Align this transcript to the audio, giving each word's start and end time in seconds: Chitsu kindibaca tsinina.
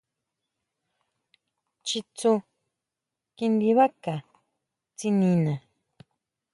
Chitsu 1.85 2.31
kindibaca 3.35 4.15
tsinina. 4.97 5.53